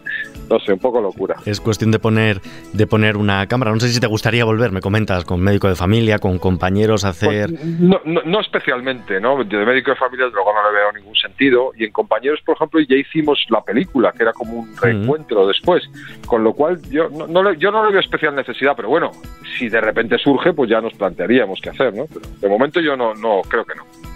No 0.51 0.59
sé, 0.61 0.73
un 0.73 0.79
poco 0.79 1.01
locura. 1.01 1.37
Es 1.45 1.61
cuestión 1.61 1.91
de 1.91 1.99
poner, 1.99 2.41
de 2.73 2.87
poner 2.87 3.17
una 3.17 3.47
cámara. 3.47 3.73
No 3.73 3.81
sé 3.81 3.89
si 3.89 4.01
te 4.01 4.07
gustaría 4.07 4.45
volver, 4.45 4.73
me 4.73 4.81
comentas, 4.81 5.25
con 5.25 5.41
médico 5.41 5.69
de 5.69 5.75
familia, 5.75 6.19
con 6.19 6.39
compañeros, 6.39 7.05
hacer... 7.05 7.51
Pues, 7.51 7.65
no, 7.65 8.01
no, 8.05 8.41
especialmente, 8.41 9.21
¿no? 9.21 9.43
De 9.45 9.65
médico 9.65 9.91
de 9.91 9.97
familia 9.97 10.27
luego 10.33 10.53
no 10.53 10.71
le 10.71 10.79
veo 10.79 10.93
ningún 10.93 11.15
sentido. 11.15 11.73
Y 11.77 11.85
en 11.85 11.93
compañeros, 11.93 12.41
por 12.45 12.57
ejemplo, 12.57 12.81
ya 12.81 12.97
hicimos 12.97 13.45
la 13.51 13.63
película, 13.63 14.13
que 14.13 14.23
era 14.23 14.33
como 14.33 14.61
un 14.61 14.77
reencuentro 14.77 15.47
después. 15.47 15.83
Con 16.27 16.45
lo 16.45 16.53
cual, 16.53 16.81
yo 16.91 17.09
no, 17.11 17.27
no, 17.27 17.53
yo 17.53 17.71
no 17.71 17.85
le 17.85 17.93
veo 17.93 18.01
especial 18.01 18.35
necesidad, 18.35 18.75
pero 18.77 18.89
bueno, 18.89 19.11
si 19.59 19.69
de 19.69 19.81
repente 19.81 20.19
surge, 20.19 20.53
pues 20.53 20.71
ya 20.71 20.81
nos 20.81 20.95
plantearíamos 20.95 21.61
qué 21.61 21.71
hacer, 21.71 21.95
¿no? 21.95 22.07
Pero 22.07 22.27
de 22.41 22.49
momento 22.49 22.81
yo 22.81 22.97
no, 22.97 23.15
no 23.15 23.43
creo 23.49 23.65
que 23.65 23.75
no. 23.75 24.08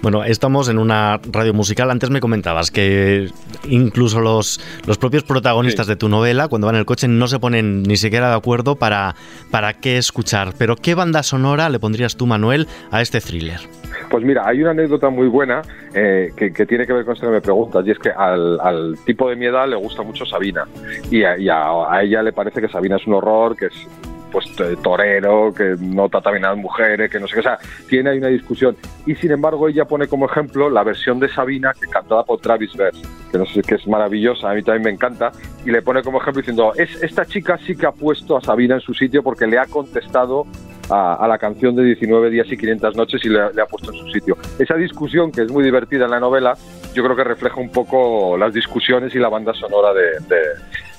Bueno, 0.00 0.22
estamos 0.22 0.68
en 0.68 0.78
una 0.78 1.20
radio 1.32 1.52
musical. 1.52 1.90
Antes 1.90 2.10
me 2.10 2.20
comentabas 2.20 2.70
que 2.70 3.30
incluso 3.68 4.20
los, 4.20 4.60
los 4.86 4.96
propios 4.96 5.24
protagonistas 5.24 5.88
de 5.88 5.96
tu 5.96 6.08
novela, 6.08 6.46
cuando 6.46 6.66
van 6.66 6.76
en 6.76 6.80
el 6.80 6.86
coche, 6.86 7.08
no 7.08 7.26
se 7.26 7.40
ponen 7.40 7.82
ni 7.82 7.96
siquiera 7.96 8.30
de 8.30 8.36
acuerdo 8.36 8.76
para, 8.76 9.16
para 9.50 9.74
qué 9.74 9.98
escuchar. 9.98 10.52
Pero 10.56 10.76
¿qué 10.76 10.94
banda 10.94 11.24
sonora 11.24 11.68
le 11.68 11.80
pondrías 11.80 12.16
tú, 12.16 12.26
Manuel, 12.26 12.68
a 12.92 13.02
este 13.02 13.20
thriller? 13.20 13.60
Pues 14.08 14.24
mira, 14.24 14.46
hay 14.46 14.62
una 14.62 14.70
anécdota 14.70 15.10
muy 15.10 15.26
buena 15.26 15.62
eh, 15.92 16.30
que, 16.36 16.50
tiene 16.66 16.86
que 16.86 16.92
ver 16.92 17.04
con 17.04 17.14
esto 17.14 17.26
que 17.26 17.32
me 17.32 17.40
preguntas, 17.40 17.84
y 17.86 17.90
es 17.90 17.98
que 17.98 18.10
al, 18.10 18.96
tipo 19.04 19.28
de 19.28 19.36
mi 19.36 19.46
edad 19.46 19.68
le 19.68 19.76
gusta 19.76 20.02
mucho 20.02 20.24
Sabina, 20.24 20.64
y, 21.10 21.24
a, 21.24 21.34
a, 21.34 22.02
ella 22.02 22.22
le 22.22 22.32
parece 22.32 22.60
que 22.60 22.68
Sabina 22.68 22.96
es 22.96 23.06
un 23.06 23.14
horror, 23.14 23.56
que 23.56 23.66
es 23.66 23.86
pues 24.30 24.46
torero, 24.82 25.52
que 25.54 25.76
no 25.78 26.08
trata 26.08 26.30
bien 26.30 26.44
a 26.44 26.50
las 26.50 26.58
mujeres, 26.58 27.10
que 27.10 27.18
no 27.18 27.26
sé 27.26 27.34
qué, 27.34 27.40
o 27.40 27.42
sea, 27.42 27.58
tiene 27.88 28.10
ahí 28.10 28.18
una 28.18 28.28
discusión. 28.28 28.76
Y 29.06 29.14
sin 29.16 29.30
embargo 29.30 29.68
ella 29.68 29.84
pone 29.84 30.06
como 30.06 30.26
ejemplo 30.26 30.70
la 30.70 30.82
versión 30.84 31.18
de 31.18 31.28
Sabina 31.28 31.72
que 31.78 31.86
cantada 31.86 32.24
por 32.24 32.40
Travis 32.40 32.74
Verse, 32.76 33.02
que 33.30 33.38
no 33.38 33.46
sé 33.46 33.62
que 33.62 33.76
es 33.76 33.86
maravillosa, 33.86 34.50
a 34.50 34.54
mí 34.54 34.62
también 34.62 34.84
me 34.84 34.90
encanta, 34.90 35.32
y 35.64 35.70
le 35.70 35.82
pone 35.82 36.02
como 36.02 36.20
ejemplo 36.20 36.40
diciendo, 36.40 36.72
es, 36.76 37.02
esta 37.02 37.24
chica 37.24 37.58
sí 37.66 37.76
que 37.76 37.86
ha 37.86 37.92
puesto 37.92 38.36
a 38.36 38.40
Sabina 38.40 38.76
en 38.76 38.80
su 38.80 38.94
sitio 38.94 39.22
porque 39.22 39.46
le 39.46 39.58
ha 39.58 39.66
contestado 39.66 40.46
a, 40.90 41.26
la 41.28 41.36
canción 41.38 41.76
de 41.76 41.84
19 41.84 42.30
días 42.30 42.46
y 42.50 42.56
500 42.56 42.96
noches 42.96 43.22
y 43.24 43.28
le, 43.28 43.40
ha 43.42 43.66
puesto 43.66 43.92
en 43.92 43.98
su 43.98 44.08
sitio. 44.08 44.38
Esa 44.58 44.74
discusión, 44.74 45.30
que 45.30 45.42
es 45.42 45.52
muy 45.52 45.62
divertida 45.62 46.06
en 46.06 46.12
la 46.12 46.20
novela, 46.20 46.54
yo 46.94 47.04
creo 47.04 47.14
que 47.14 47.24
refleja 47.24 47.60
un 47.60 47.70
poco 47.70 48.38
las 48.38 48.54
discusiones 48.54 49.14
y 49.14 49.18
la 49.18 49.28
banda 49.28 49.52
sonora 49.52 49.92
de 49.92 50.18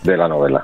la 0.04 0.28
novela. 0.28 0.62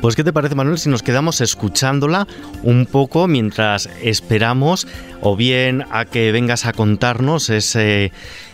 Pues 0.00 0.16
¿qué 0.16 0.24
te 0.24 0.32
parece 0.32 0.54
Manuel 0.54 0.78
si 0.78 0.88
nos 0.88 1.02
quedamos 1.02 1.40
escuchándola 1.40 2.26
un 2.62 2.86
poco 2.86 3.28
mientras 3.28 3.88
esperamos 4.02 4.86
o 5.20 5.36
bien 5.36 5.84
a 5.90 6.04
que 6.04 6.32
vengas 6.32 6.66
a 6.66 6.72
contarnos 6.72 7.50
ese, 7.50 8.12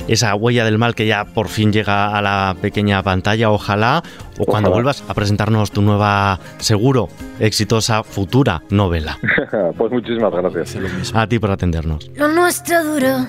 esa 0.08 0.34
huella 0.34 0.64
del 0.64 0.78
mal 0.78 0.94
que 0.94 1.06
ya 1.06 1.24
por 1.24 1.48
fin 1.48 1.72
llega 1.72 2.16
a 2.16 2.22
la 2.22 2.56
pequeña 2.60 3.02
pantalla, 3.02 3.50
ojalá, 3.50 4.02
o 4.38 4.44
cuando 4.44 4.70
vuelvas 4.70 5.04
a 5.08 5.14
presentarnos 5.14 5.70
tu 5.70 5.82
nueva, 5.82 6.38
seguro, 6.58 7.08
exitosa, 7.38 8.02
futura 8.02 8.62
novela. 8.70 9.18
pues 9.76 9.92
muchísimas 9.92 10.32
gracias. 10.32 10.76
A 11.14 11.26
ti 11.26 11.38
por 11.38 11.50
atendernos. 11.50 12.10
Lo 12.14 12.28
nuestro 12.28 12.82
duro. 12.84 13.26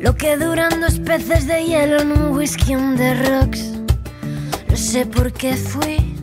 Lo 0.00 0.14
que 0.14 0.36
duran 0.36 0.80
dos 0.80 1.00
peces 1.00 1.46
de 1.46 1.64
hielo 1.64 2.00
en 2.00 2.12
un 2.12 2.36
whisky 2.36 2.74
on 2.74 2.96
the 2.96 3.14
rocks. 3.28 3.75
Sé 4.86 5.04
por 5.04 5.32
qué 5.32 5.56
fui 5.56 6.14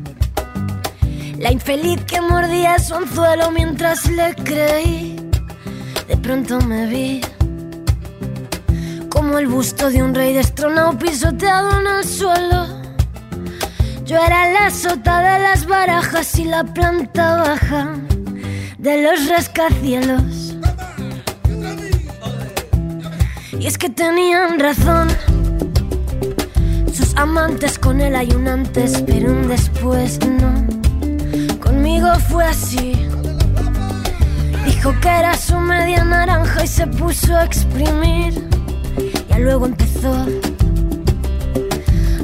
la 1.37 1.51
infeliz 1.51 2.01
que 2.05 2.21
mordía 2.21 2.79
su 2.79 2.95
anzuelo 2.95 3.51
mientras 3.51 4.05
le 4.05 4.33
creí. 4.35 5.17
De 6.07 6.15
pronto 6.15 6.61
me 6.61 6.87
vi 6.87 7.19
como 9.09 9.37
el 9.37 9.47
busto 9.47 9.89
de 9.89 10.01
un 10.01 10.15
rey 10.15 10.33
destronado 10.33 10.97
pisoteado 10.97 11.81
en 11.81 11.87
el 11.87 12.05
suelo. 12.05 12.67
Yo 14.05 14.17
era 14.17 14.49
la 14.53 14.71
sota 14.71 15.19
de 15.19 15.39
las 15.39 15.65
barajas 15.65 16.39
y 16.39 16.45
la 16.45 16.63
planta 16.63 17.35
baja 17.35 17.95
de 18.77 19.03
los 19.03 19.27
rascacielos. 19.27 20.55
Y 23.59 23.67
es 23.67 23.77
que 23.77 23.89
tenían 23.89 24.57
razón 24.57 25.09
amantes 27.15 27.79
con 27.79 28.01
él 28.01 28.15
hay 28.15 28.31
un 28.33 28.47
antes, 28.47 29.03
pero 29.05 29.31
un 29.31 29.47
después 29.47 30.19
no. 30.25 30.53
Conmigo 31.59 32.07
fue 32.29 32.45
así. 32.45 32.93
Dijo 34.65 34.93
que 35.01 35.09
era 35.09 35.35
su 35.35 35.57
media 35.57 36.03
naranja 36.03 36.63
y 36.63 36.67
se 36.67 36.87
puso 36.87 37.35
a 37.35 37.43
exprimir. 37.43 38.47
Ya 39.29 39.39
luego 39.39 39.65
empezó 39.65 40.13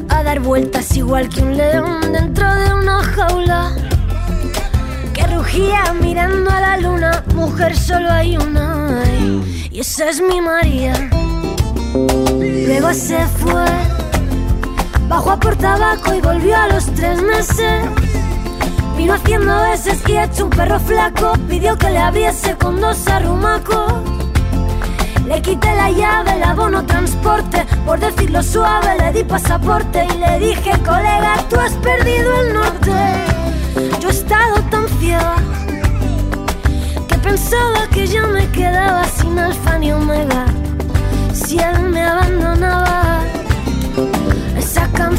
a 0.10 0.24
dar 0.24 0.40
vueltas 0.40 0.96
igual 0.96 1.30
que 1.30 1.42
un 1.42 1.58
león 1.58 2.12
dentro 2.12 2.54
de 2.56 2.74
una 2.74 3.04
jaula. 3.04 3.72
Que 5.14 5.28
rugía 5.28 5.94
mirando 6.02 6.50
a 6.50 6.62
la 6.62 6.78
luna, 6.78 7.24
mujer 7.36 7.76
solo 7.76 8.12
hay 8.12 8.38
una. 8.38 9.04
Y 9.72 9.80
esa 9.80 10.10
es 10.10 10.22
mi 10.22 10.42
María. 10.42 10.94
Luego 11.94 12.94
se 12.94 13.26
fue 13.26 13.66
Bajó 15.10 15.32
a 15.32 15.38
por 15.38 15.56
tabaco 15.56 16.14
y 16.14 16.22
volvió 16.22 16.56
a 16.56 16.68
los 16.68 16.86
tres 16.94 17.20
meses. 17.24 17.84
Vino 18.96 19.16
haciendo 19.16 19.60
veces 19.64 20.04
y 20.08 20.16
hecho 20.16 20.46
un 20.46 20.52
perro 20.52 20.80
flaco. 20.80 21.34
Pidió 21.48 21.76
que 21.80 21.90
le 21.90 21.98
abriese 21.98 22.56
con 22.56 22.80
dos 22.80 23.08
arrumacos. 23.08 23.94
Le 25.26 25.42
quité 25.42 25.76
la 25.76 25.90
llave, 25.90 26.34
el 26.36 26.44
abono 26.44 26.86
transporte. 26.86 27.66
Por 27.88 28.00
decirlo 28.00 28.44
suave, 28.44 28.98
le 29.00 29.12
di 29.12 29.24
pasaporte 29.24 30.06
y 30.06 30.18
le 30.20 30.40
dije, 30.40 30.72
colega, 30.86 31.44
tú 31.50 31.60
has 31.60 31.74
perdido 31.74 32.42
el 32.42 32.54
norte. 32.54 32.92
Yo 34.00 34.10
he 34.10 34.12
estado 34.12 34.62
tan 34.70 34.88
ciega 35.00 35.36
que 37.08 37.18
pensaba 37.18 37.88
que 37.92 38.06
yo 38.06 38.28
me 38.28 38.48
quedaba 38.52 39.04
sin 39.06 39.40
alfa 39.40 39.80
ni 39.80 39.92
omega. 39.92 40.46
Si 41.34 41.58
él 41.58 41.80
me 41.90 42.04
abandonaba 42.04 43.09
en 45.02 45.16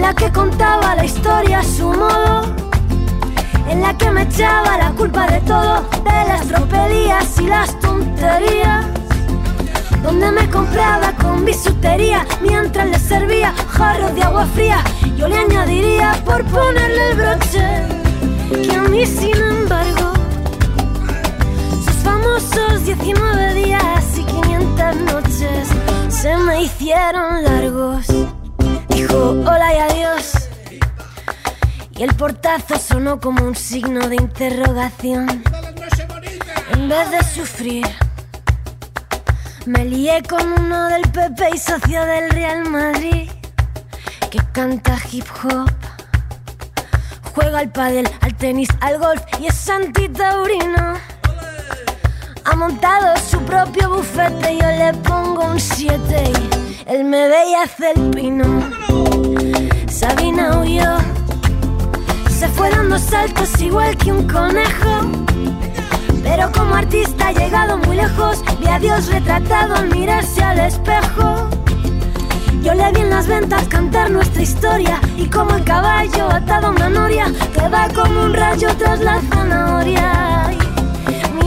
la 0.00 0.14
que 0.14 0.32
contaba 0.32 0.94
la 0.94 1.04
historia 1.04 1.58
a 1.58 1.62
su 1.62 1.92
modo, 1.92 2.54
en 3.68 3.82
la 3.82 3.92
que 3.98 4.10
me 4.10 4.22
echaba 4.22 4.78
la 4.78 4.90
culpa 4.92 5.26
de 5.26 5.40
todo, 5.40 5.82
de 6.02 6.28
las 6.28 6.46
tropelías 6.46 7.38
y 7.38 7.46
las 7.46 7.78
tonterías, 7.80 8.86
donde 10.02 10.30
me 10.30 10.48
compraba 10.48 11.12
con 11.20 11.44
bisutería 11.44 12.26
mientras 12.40 12.88
le 12.88 12.98
servía 12.98 13.52
jarros 13.68 14.14
de 14.14 14.22
agua 14.22 14.46
fría. 14.54 14.82
Yo 15.18 15.28
le 15.28 15.36
añadiría 15.36 16.14
por 16.24 16.42
ponerle 16.46 17.10
el 17.10 17.16
broche 17.18 17.82
que 18.62 18.76
a 18.76 18.82
mí, 18.84 19.04
sin 19.04 19.36
embargo, 19.36 20.14
sus 21.84 21.96
famosos 21.96 22.86
19 22.86 23.54
días 23.54 24.23
500 24.42 24.96
noches 24.96 25.68
se 26.08 26.36
me 26.36 26.62
hicieron 26.62 27.44
largos. 27.44 28.06
Dijo 28.88 29.30
hola 29.30 29.74
y 29.74 29.78
adiós. 29.78 30.32
Y 31.96 32.02
el 32.02 32.14
portazo 32.14 32.78
sonó 32.78 33.20
como 33.20 33.44
un 33.44 33.54
signo 33.54 34.08
de 34.08 34.16
interrogación. 34.16 35.44
En 36.72 36.88
vez 36.88 37.10
de 37.10 37.22
sufrir, 37.22 37.86
me 39.66 39.84
lié 39.84 40.22
con 40.22 40.46
uno 40.60 40.88
del 40.88 41.02
PP 41.02 41.50
y 41.54 41.58
socio 41.58 42.04
del 42.04 42.30
Real 42.30 42.68
Madrid 42.68 43.30
que 44.30 44.38
canta 44.52 44.96
hip 45.12 45.26
hop. 45.44 45.70
Juega 47.34 47.60
al 47.60 47.70
pádel, 47.70 48.08
al 48.20 48.34
tenis, 48.36 48.68
al 48.80 48.98
golf 48.98 49.22
y 49.40 49.46
es 49.46 49.68
antitaurino 49.68 51.13
ha 52.44 52.56
montado 52.56 53.14
su 53.28 53.38
propio 53.40 53.88
bufete, 53.88 54.58
yo 54.60 54.68
le 54.68 54.92
pongo 55.02 55.44
un 55.44 55.58
7 55.58 55.96
y 55.98 56.90
él 56.90 57.04
me 57.04 57.28
ve 57.28 57.50
y 57.50 57.54
hace 57.54 57.92
el 57.92 58.10
pino. 58.10 58.44
Sabina 59.90 60.60
huyó, 60.60 60.98
se 62.28 62.48
fue 62.48 62.70
dando 62.70 62.98
saltos 62.98 63.60
igual 63.60 63.96
que 63.96 64.12
un 64.12 64.26
conejo. 64.28 65.00
Pero 66.22 66.50
como 66.52 66.74
artista 66.74 67.30
he 67.30 67.34
llegado 67.34 67.78
muy 67.78 67.96
lejos, 67.96 68.42
vi 68.60 68.68
a 68.68 68.78
Dios 68.78 69.06
retratado 69.06 69.76
al 69.76 69.88
mirarse 69.90 70.42
al 70.42 70.58
espejo. 70.58 71.48
Yo 72.62 72.74
le 72.74 72.92
vi 72.92 73.00
en 73.00 73.10
las 73.10 73.26
ventas 73.26 73.68
cantar 73.68 74.10
nuestra 74.10 74.42
historia 74.42 75.00
y 75.16 75.26
como 75.28 75.54
el 75.54 75.64
caballo 75.64 76.30
atado 76.30 76.68
a 76.68 76.70
una 76.70 76.88
noria 76.88 77.26
que 77.52 77.68
va 77.68 77.88
como 77.94 78.24
un 78.24 78.34
rayo 78.34 78.68
tras 78.78 79.00
la 79.00 79.20
zanahoria. 79.30 80.53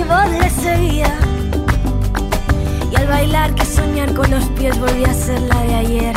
Voz 0.08 0.30
le 0.30 0.50
seguía 0.50 1.14
y 2.92 2.96
al 2.96 3.08
bailar 3.08 3.54
que 3.56 3.66
soñar 3.66 4.14
con 4.14 4.32
los 4.32 4.46
pies 4.58 4.80
volvía 4.80 5.12
a 5.12 5.14
ser 5.14 5.42
la 5.42 5.62
de 5.64 5.76
ayer. 5.76 6.16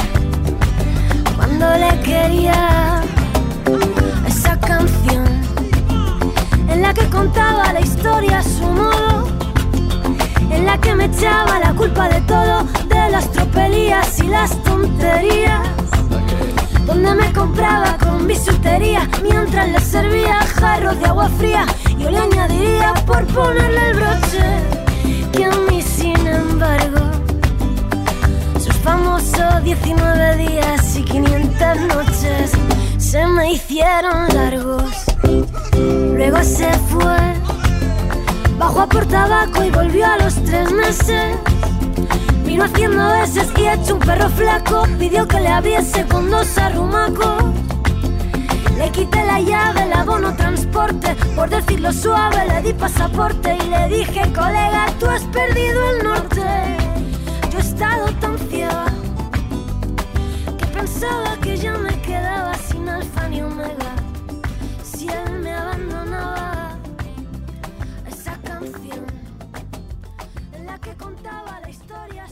Cuando 1.36 1.66
le 1.76 2.00
quería 2.00 3.02
esa 4.26 4.58
canción 4.60 5.24
en 6.68 6.82
la 6.82 6.94
que 6.94 7.06
contaba 7.06 7.72
la 7.72 7.80
historia 7.80 8.38
a 8.38 8.42
su 8.42 8.66
modo 8.66 9.28
en 10.50 10.66
la 10.66 10.78
que 10.78 10.94
me 10.94 11.06
echaba 11.06 11.58
la 11.58 11.72
culpa 11.74 12.08
de 12.08 12.20
todo, 12.22 12.64
de 12.88 13.10
las 13.10 13.30
tropelías 13.32 14.18
y 14.20 14.28
las 14.28 14.62
tonterías. 14.62 15.79
Con 18.20 18.26
bisutería 18.26 19.08
mientras 19.22 19.66
le 19.70 19.80
servía 19.80 20.40
jarros 20.40 21.00
de 21.00 21.06
agua 21.06 21.30
fría. 21.38 21.64
Yo 21.96 22.10
le 22.10 22.18
añadiría 22.18 22.92
por 23.06 23.24
ponerle 23.28 23.90
el 23.90 23.96
broche 23.96 24.44
que 25.32 25.46
a 25.46 25.50
mí, 25.50 25.80
sin 25.80 26.26
embargo, 26.26 27.00
sus 28.58 28.74
famosos 28.76 29.64
19 29.64 30.36
días 30.36 30.96
y 30.96 31.02
500 31.02 31.80
noches 31.94 32.52
se 32.98 33.26
me 33.26 33.52
hicieron 33.52 34.28
largos. 34.34 34.92
Luego 36.14 36.42
se 36.42 36.70
fue 36.90 37.16
Bajó 38.58 38.80
a 38.82 38.86
por 38.86 39.06
tabaco 39.06 39.64
y 39.64 39.70
volvió 39.70 40.06
a 40.06 40.18
los 40.18 40.34
tres 40.44 40.70
meses. 40.70 41.38
Vino 42.44 42.64
haciendo 42.64 43.08
veces 43.12 43.48
y 43.56 43.66
hecho 43.66 43.94
un 43.94 44.00
perro 44.00 44.28
flaco. 44.28 44.86
Pidió 44.98 45.26
que 45.26 45.40
le 45.40 45.48
abriese 45.48 46.04
con 46.04 46.30
dos 46.30 46.58
arrumacos. 46.58 46.99
La 49.40 49.46
llave, 49.46 49.84
el 49.84 49.92
abono 49.94 50.36
transporte. 50.36 51.16
Por 51.34 51.48
decirlo 51.48 51.92
suave, 51.94 52.46
le 52.46 52.60
di 52.60 52.72
pasaporte 52.74 53.56
y 53.56 53.70
le 53.70 53.88
dije, 53.88 54.20
colega, 54.34 54.86
tú 54.98 55.06
has 55.06 55.22
perdido 55.24 55.90
el 55.92 56.02
norte. 56.04 56.42
Yo 57.50 57.58
he 57.58 57.62
estado 57.62 58.06
tan 58.20 58.38
ciega 58.50 58.84
que 60.58 60.66
pensaba 60.66 61.36
que 61.40 61.56
ya 61.56 61.72
me 61.78 62.02
quedaba 62.02 62.54
sin 62.54 62.86
alfa 62.86 63.28
ni 63.28 63.40
omega. 63.40 63.94
Si 64.82 65.08
él 65.08 65.40
me 65.40 65.54
abandonaba. 65.54 66.76
en 70.52 70.66
la 70.66 70.78
que 70.78 70.94
contaba 70.96 71.60
la 71.62 71.70
historia 71.70 72.26